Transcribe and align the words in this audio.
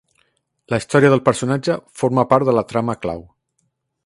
La 0.73 0.79
història 0.83 1.11
del 1.15 1.21
personatge 1.27 1.77
forma 2.03 2.27
part 2.35 2.51
de 2.51 2.59
la 2.61 2.65
trama 2.73 3.01
clau. 3.05 3.23